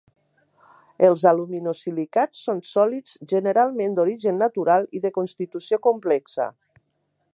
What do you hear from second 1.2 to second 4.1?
aluminosilicats són sòlids, generalment